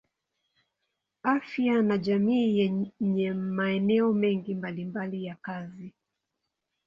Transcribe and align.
Afya 1.23 1.75
ya 1.89 1.97
jamii 1.97 2.57
yenye 2.57 3.33
maeneo 3.33 4.13
mengi 4.13 4.55
mbalimbali 4.55 5.25
ya 5.25 5.35
kazi. 5.35 5.93